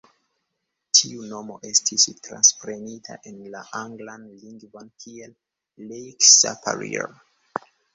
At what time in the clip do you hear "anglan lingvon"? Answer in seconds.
3.83-4.93